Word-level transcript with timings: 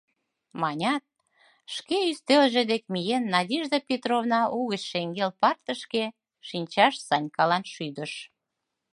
—манят, 0.61 1.03
шке 1.73 1.97
ӱстелже 2.11 2.61
дек 2.71 2.83
миен, 2.93 3.23
Надежда 3.35 3.77
Петровна 3.89 4.41
угыч 4.59 4.81
шеҥгел 4.91 5.31
партышке 5.41 6.03
шинчаш 6.47 6.93
Санькалан 7.07 7.63
шӱдыш. 7.73 8.13